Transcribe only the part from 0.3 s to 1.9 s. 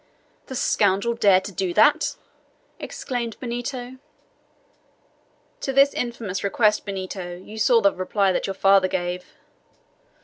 "The scoundrel dared to do